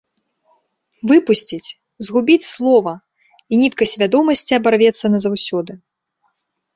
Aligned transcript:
Выпусціць, 1.09 1.75
згубіць 2.07 2.47
слова, 2.53 2.93
і 3.51 3.59
нітка 3.65 3.83
свядомасці 3.93 4.57
абарвецца 4.59 5.05
назаўсёды. 5.13 5.73